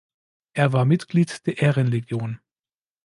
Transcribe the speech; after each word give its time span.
Er 0.53 0.73
war 0.73 0.83
Mitglied 0.85 1.45
der 1.45 1.59
Ehrenlegion. 1.61 2.39